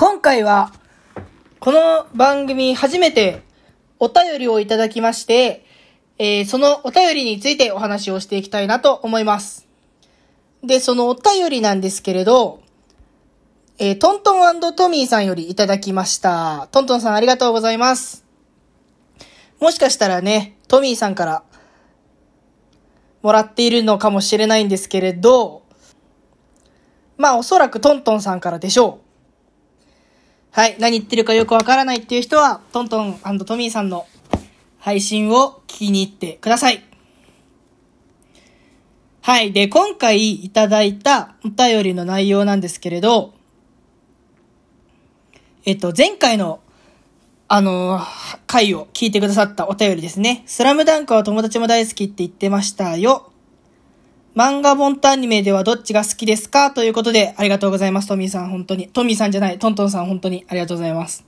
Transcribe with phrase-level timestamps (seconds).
[0.00, 0.72] 今回は、
[1.58, 3.42] この番組初めて
[3.98, 5.66] お便りをいただきまして、
[6.16, 9.68] えーそのお便りについてお話をしていきたいなと思います。
[10.64, 12.62] で、そのお便りなんですけれど、
[13.78, 16.68] えートントントミーさんよりいただきました。
[16.72, 18.24] トントンさんありがとうございます。
[19.60, 21.42] もしかしたらね、トミーさんから
[23.20, 25.62] もらっているのかもしれないんですけれど、
[27.18, 29.09] まあおそらくトントンさんからでしょう。
[30.52, 34.06] はい、何言ってるかよくわからないっていう人は、トントントミーさんの
[34.78, 36.84] 配信を聞きに行ってください。
[39.22, 39.52] はい。
[39.52, 43.34] で、今回いただいたお便りの内容なんですけれど、
[45.64, 46.60] えっと、前回の、
[47.46, 50.42] あのー回を聞いてくださったお便りですね。
[50.46, 53.29] スラムダンクは友達も大好きって言ってましたよ。
[54.34, 58.88] 漫画本とアニメではどっちが好きですかということで、ありがとうございます、トミーさん、本当に。
[58.88, 61.24] トミーさんじゃない、トントンさん、本当にありがとうございます。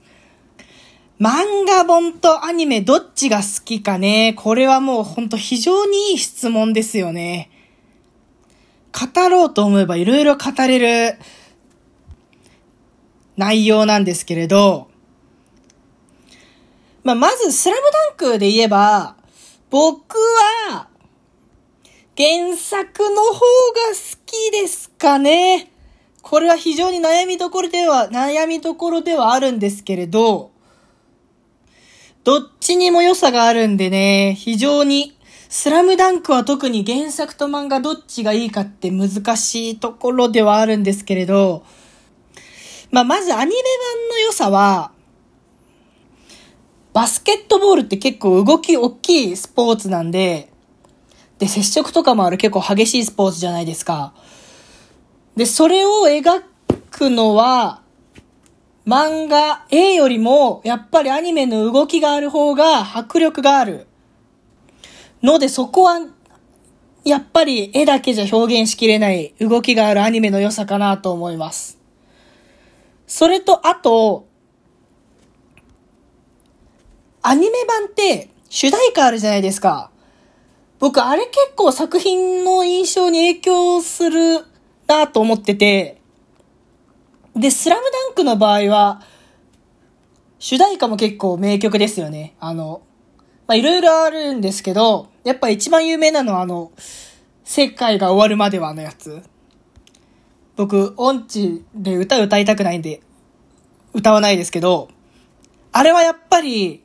[1.19, 4.33] 漫画本とアニメどっちが好きかね。
[4.35, 7.49] これはもう本当非常にいい質問ですよね。
[8.93, 11.17] 語ろうと思えばいろいろ語れる
[13.37, 14.89] 内容なんですけれど、
[17.03, 19.15] まあ、まず、スラムダンクで言えば、
[19.69, 20.17] 僕
[20.69, 20.87] は、
[22.15, 23.39] 原作の方が
[23.91, 25.71] 好きですかね。
[26.21, 30.51] これは非常に悩みどころでは、悩みどころではあるんですけれど、
[32.23, 35.17] どっちにも良さがあるんでね、非常に、
[35.49, 41.65] スラムダンクは特に原作と漫画どっちがいいかって難しいところではあるんですけれど、
[42.91, 44.91] まあ、まずアニメ版の良さは、
[46.93, 50.52] バスケットボールって結構動き大きいスポーツなんで、
[51.43, 54.13] で、接触とかもある結構激しいスポーツじゃないですか。
[55.35, 56.41] で、それを描
[56.89, 57.81] くのは、
[58.87, 63.87] 漫画 A よりも、やっぱりアニメの動きがある方が迫力がある。
[65.21, 65.99] ので、そこは、
[67.03, 71.77] やっぱり絵だけじゃ表現しきれない動きがあるアニメの良さかなと思います。
[73.05, 74.27] それと、あと、
[77.21, 79.91] アニメ版って主題歌あるじゃないですか。
[80.83, 84.43] 僕、あれ結構作品の印象に影響する
[84.85, 86.01] なと思ってて、
[87.37, 89.01] で、スラムダンクの場合は、
[90.39, 92.35] 主題歌も結構名曲ですよね。
[92.37, 92.81] あの、
[93.47, 96.73] ま、いろいろあるんですけど、やっぱ一番有名なのはあの、
[97.45, 99.23] 世界が終わるまではのやつ。
[100.57, 102.99] 僕、音痴で歌歌いたくないんで、
[103.93, 104.89] 歌わないですけど、
[105.71, 106.83] あれはやっぱり、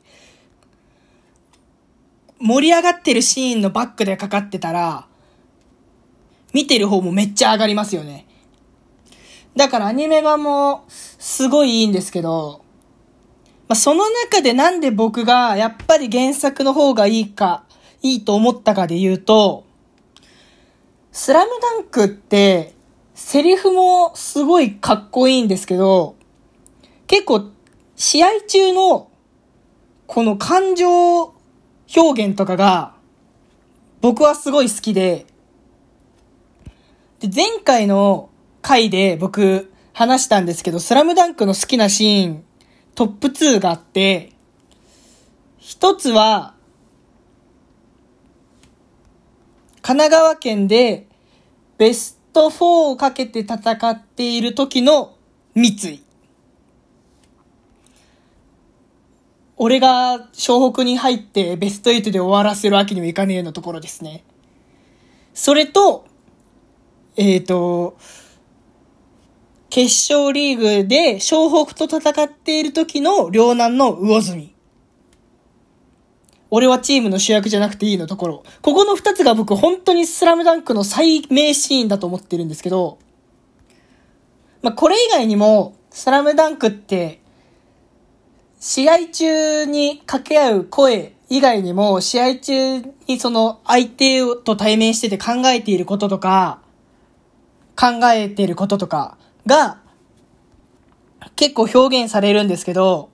[2.39, 5.07] 盛り上がってるシーンのバックでかかってたら、
[6.53, 8.25] 見てる方もめっちゃ上がりますよね。
[9.55, 12.63] だからアニメ版もすごいいいんですけど、
[13.67, 17.65] まあ、その中でなんで僕がやっぱり原作の方がいいか、
[18.01, 19.65] いいと思ったかで言うと、
[21.11, 22.73] スラムダンクって
[23.13, 26.15] セリフもすごいかっこいいんですけど、
[27.07, 27.49] 結構
[27.95, 29.09] 試合中の
[30.07, 31.33] この感情
[31.95, 32.93] 表現とかが
[34.01, 35.25] 僕はすごい好きで、
[37.19, 38.29] で、前回の
[38.61, 42.43] 回で僕話したんですけど、スラムダンクの好きなシーン
[42.95, 44.31] トップ2があって、
[45.57, 46.55] 一つは、
[49.81, 51.07] 神奈川県で
[51.77, 53.57] ベスト4をかけて戦
[53.89, 55.17] っている時の
[55.55, 56.08] 三井。
[59.61, 64.23] 俺が湘北に入ってベスト8で終わらせるわけにもいかねえのところですね。
[65.33, 66.05] それと、
[67.17, 67.97] えっ、と、
[69.69, 74.55] 決勝リーグで湘北と戦っている時の両南の魚住。
[76.49, 78.43] 俺はチームの主役じゃなくていいのところ。
[78.61, 82.97] ここの二つが僕本当にスラムダンクの最名シーンだと思ってるんですけど、
[84.61, 87.19] まあ、これ以外にも、スラムダンクって、
[88.59, 96.59] 試合中に掛け合う声以外にも、試合中にその相手と対面してて考えていることとか、
[97.77, 99.79] 考えていることとかが
[101.37, 103.09] 結構表現されるんですけど、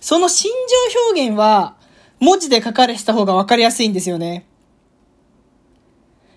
[0.00, 0.50] その心
[0.94, 1.76] 情表現は
[2.18, 4.46] 文字で書かれてた方がわかりやすいんですよね。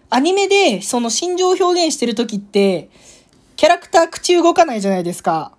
[0.09, 2.89] アニメでその心情表現してる時って、
[3.55, 5.53] キャラクター口動かないじゃないですか。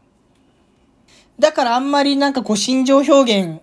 [1.42, 3.60] だからあんまりなんかこう心情表現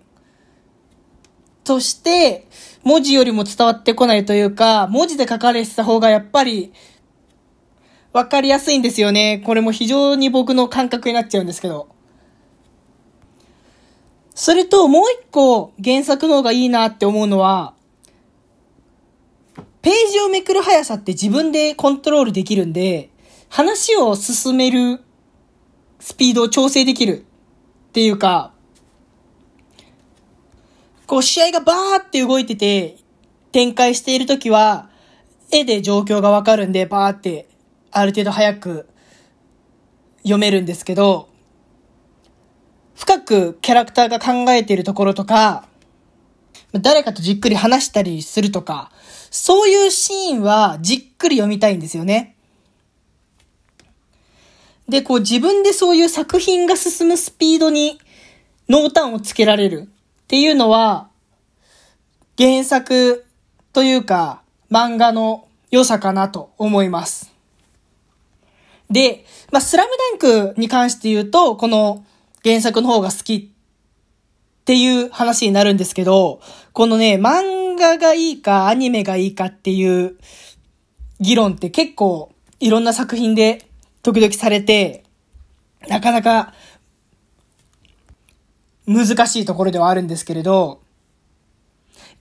[1.64, 2.46] として
[2.84, 6.74] 文字よりも伝わってこないというか、文字で書かれてた方がやっぱり
[8.12, 9.42] わかりやすいんですよね。
[9.46, 11.88] これも非常に僕の感覚になっちゃうんですけど。
[14.34, 17.72] それともう一個原作の方がいいなって思うのは、
[19.80, 23.08] ページをめくる速さって自分でコントロールできるんで、
[23.48, 25.00] 話を進める
[25.98, 27.24] スピードを調整できる
[27.90, 28.52] っていうか、
[31.08, 32.98] こう試合がバーって動いてて
[33.50, 34.88] 展開しているときは、
[35.50, 37.48] 絵で状況がわかるんでバーって
[37.90, 38.88] ある程度早く
[40.18, 41.28] 読めるんですけど、
[42.94, 45.66] 深くキャラクターが考えているところとか、
[46.72, 48.92] 誰かとじっくり話したりするとか、
[49.32, 52.36] そういうシーンはじっくり読みたいんですよね。
[54.90, 58.00] で、こう自分でそういう作品が進むスピードに
[58.68, 59.88] 濃淡をつけられる
[60.22, 61.08] っていうのは、
[62.36, 63.24] 原作
[63.72, 67.32] というか漫画の良さかなと思います。
[68.90, 69.90] で、まあ、スラム
[70.20, 72.04] ダンクに関して言うと、この
[72.42, 76.40] 原作の方が好きっていう話になるんですけど、
[76.72, 80.16] このね、漫画がいいかアニメがいいかっていう
[81.20, 83.69] 議論って結構いろんな作品で
[84.02, 85.04] 時々されて、
[85.88, 86.54] なかなか
[88.86, 90.80] 難しいところではあるんですけれど、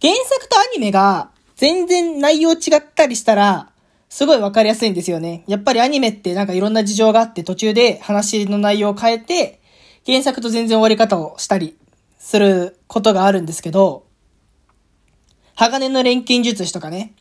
[0.02, 3.72] 原作とアニメが全然内容違ったりしたら、
[4.08, 5.44] すごいわかりやすいんですよね。
[5.48, 9.60] やっぱりアニメってなんかいろんな事情があって途中で話の内容を変えて、
[10.06, 11.78] 原作と全然終わり方をしたり
[12.18, 14.06] することがあるんですけど、
[15.56, 17.14] 鋼の錬金術師とかね、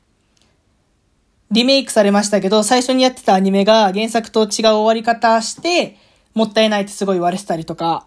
[1.50, 5.96] リメイクされましたけど、最初にやってたアニメが原作と違う終わり方して、
[6.34, 8.06] もったいないってすごい言われてたりとか、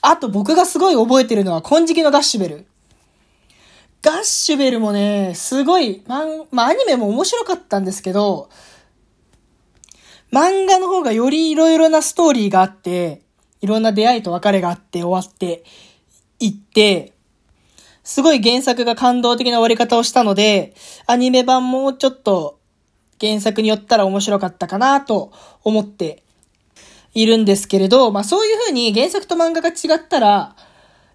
[0.00, 2.66] あと僕がすごい覚えてるのは、金色のガッシュベル。
[4.00, 8.48] ガッシュベルもね、すごい、まん、まあ、アニメも面白かったんですけど、
[10.32, 13.22] 漫画の方がより色々なストーリーがあって、
[13.60, 15.64] いろんな出会いと別れがあって終わって
[16.38, 17.12] いって、
[18.08, 20.72] すごい原作が感動的な終わり方をしたので、
[21.06, 22.58] アニメ版もちょっと
[23.20, 25.30] 原作によったら面白かったかなと
[25.62, 26.22] 思って
[27.12, 30.56] いるんですけれど、まあそういう風に原作と漫画が違ったら、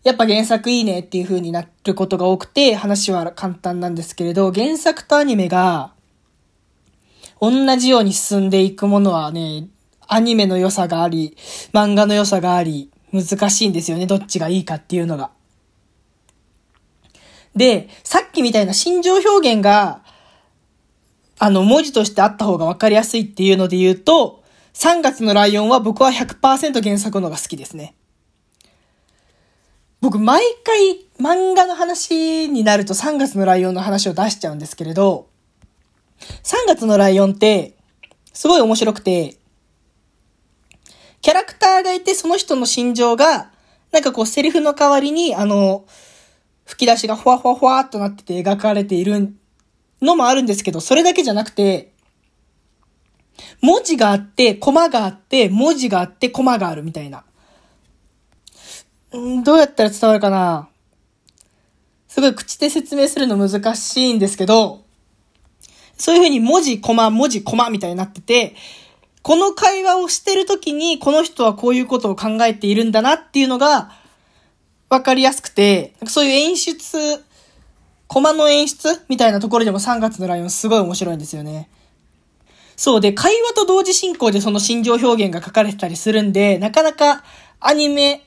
[0.03, 5.93] やっぱ原作いいねっていう風になることが多くて、話は簡単なんですけれど、原作とアニメが、
[7.41, 9.67] 同じように進んでいくものはね、
[10.07, 11.35] アニメの良さがあり、
[11.73, 15.31] 漫画の良さがあり、難しいんですよね、どっちがいいかっていうのが。
[17.55, 20.01] で、さっきみたいな心情表現が、
[21.39, 27.95] あの、文字としてあった方がわかりやすいっていうので言うと、3月のライオンは僕は100%原作のが好きですね。
[30.01, 35.27] 僕、毎回漫画の話になると3月のライオンの話を出しちゃうんですけれど、
[36.43, 37.75] 3月のライオンって、
[38.33, 39.37] すごい面白くて、
[41.21, 43.51] キャラクターがいて、その人の心情が、
[43.91, 45.85] なんかこう、セリフの代わりに、あの、
[46.65, 49.35] 吹き出しがふわふわふわっとなってて描かれている
[50.01, 51.91] のもあるんですけど、それだけじゃなくて、
[53.61, 57.23] 文字があって、コマがあって、文字があって、コマがあるみたいな。
[59.15, 60.69] んどうやったら伝わるかな？
[62.07, 64.83] すごい口で説明するの難しいんですけど、
[65.97, 68.55] そういう風に文字、コマ、文字、コマみたいになってて、
[69.21, 73.91] この会話をしてる時に、この人はこういうことを考えているんだなっていうのが、
[74.89, 77.23] わかりやすくて、そういう演出、
[78.07, 81.69] コマの演出みたいなところでも3月のライオンすごい面白いんですよね。
[82.75, 87.23] そうで、会話と同時進行でその心情表現が書かれてたりするんで、なかなか
[87.59, 88.23] アニメ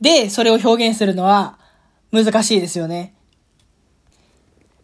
[0.00, 1.58] でそれを表現するのは
[2.12, 3.14] 難しいですよね。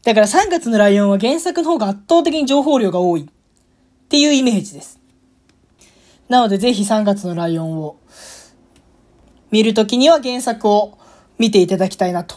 [0.02, 5.00] だから3月のライオンは原作の方が圧倒的に情報量が多いっていうイメージです。
[6.28, 7.96] なのでぜひ3月のライオンを
[9.50, 10.98] 見るときには原作を
[11.38, 12.36] 見ていただきたいなと、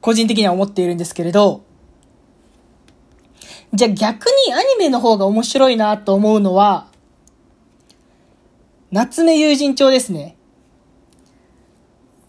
[0.00, 1.64] 個人的には思っているんですけれど、
[3.72, 6.86] じゃあ逆にアニメの方が面白いなと思うのは、
[8.92, 10.36] 夏目友人帳ですね。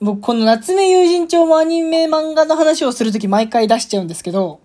[0.02, 4.60] 僕、この夏目友人帳もアニメ漫画の話をするとき毎回出しちゃうんですけど、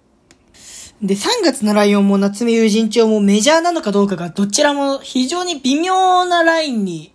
[1.02, 7.14] で、3月のライオンも夏目友人帳もメジャーなのかどうかがどちらも非常に微妙なラインに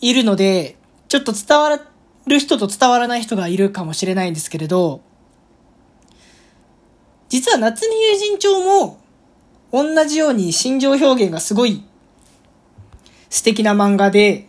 [0.00, 0.75] いるので、
[1.08, 1.80] ちょっと伝わ
[2.26, 5.02] る人と伝わらない人がいるかもしれないんですけれど、
[7.28, 8.98] 実は夏目友人帳も
[9.72, 11.84] 同じように心情表現がすごい
[13.30, 14.48] 素敵な漫画で、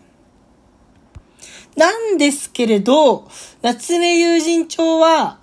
[1.75, 3.29] なんですけれど、
[3.61, 5.39] 夏目友人帳は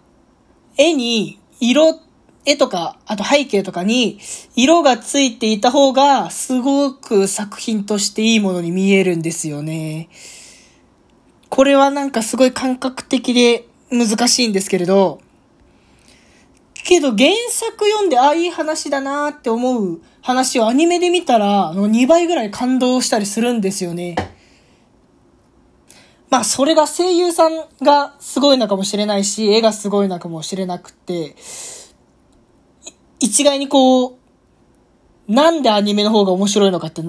[0.76, 2.00] 絵に色、
[2.44, 4.18] 絵とか、あと背景とかに
[4.56, 10.08] 色がついていた方がすごく作品としていいものに見えるんですよね。
[11.54, 15.20] これはなんかすごい感覚的で難しいんですけれど、
[16.82, 24.16] けど原作読んで、ああ、いい話だなって思う話をアニメで見たら、あの2倍ぐらい感動したりするんですよね。
[26.28, 31.36] まあ、それが声優さんがすごいのかもしれないし、絵がすごいのかもしれなくて、
[33.20, 34.16] 一概にこう、
[35.28, 37.04] なんでアニメの方が面白いのかって、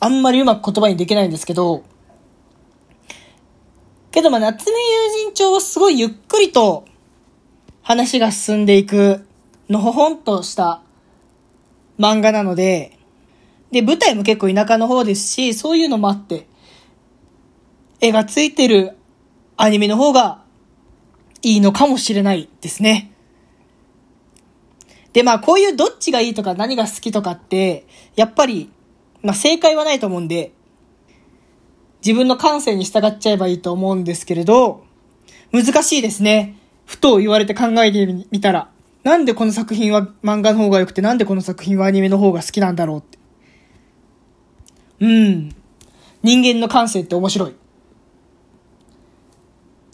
[0.00, 1.84] あんまりうまく言葉にできないんですけど、
[4.18, 6.86] けどまあ、夏目友人帳はすごいゆっくりと
[7.82, 9.24] 話が進んでいく、
[9.68, 10.82] のほほんとした
[12.00, 12.98] 漫画なので、
[13.70, 16.48] で、舞台も結構田舎の方ですし、そういうのもあって、
[18.00, 18.96] 絵がついてる
[19.56, 20.42] アニメの方が
[21.42, 23.12] いいのかもしれないですね。
[25.12, 28.72] で、まあ、こういうどっちがいいとか何が好きとかって、やっぱり、
[29.22, 30.54] まあ、正解はないと思うんで、
[32.04, 34.84] 自分の感性に従っちゃえばいいと思うんですけれど、
[35.52, 36.56] 難しいですね。
[36.86, 38.70] ふと言われて考えてみたら、
[39.04, 43.18] なんでこの作品は漫画の方が良くて、なんでこの作品はアニメの方が好きなんだろうって。
[45.00, 45.54] うん。
[46.22, 47.54] 人間の感性って面白い。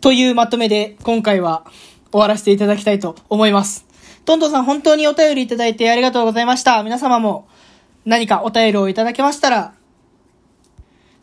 [0.01, 1.65] というまとめで今回は
[2.11, 3.87] 終わらせていただきたいと思います。
[4.25, 6.83] トントさん本当にお便りいただいてありがとうございました。
[6.83, 7.47] 皆様も
[8.05, 9.75] 何かお便りをいただけましたら、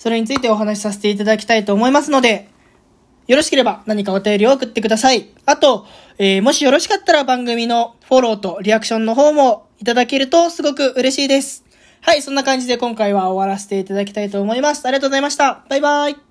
[0.02, 2.50] それについてお話しさせていただきたいと思いますので、
[3.28, 5.30] よろしければ何かお便りを送ってください。
[5.46, 5.86] あと、
[6.18, 11.66] えー、もしよろしかったら番組のフォローとリアクションの方もいただけるとすごく嬉しいです。
[12.02, 14.88] はい、そんな感じで今回は終わらせていただきたいと思います。
[14.88, 15.66] ありがとうございました。
[15.70, 16.31] バイバイ。